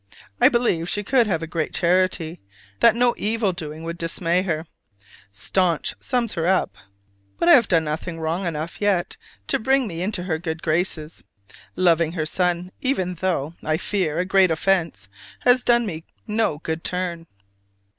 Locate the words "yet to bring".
8.81-9.85